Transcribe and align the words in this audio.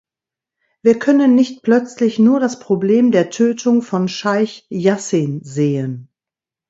Wir 0.81 0.97
können 0.97 1.35
nicht 1.35 1.61
plötzlich 1.61 2.17
nur 2.17 2.39
das 2.39 2.57
Problem 2.57 3.11
der 3.11 3.29
Tötung 3.29 3.83
von 3.83 4.07
Scheich 4.07 4.65
Jassin 4.71 5.43
sehen. 5.43 6.09